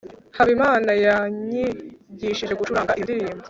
habimana 0.37 0.91
yanyigishije 1.05 2.53
gucuranga 2.59 2.91
iyo 2.95 3.03
ndirimbo 3.05 3.37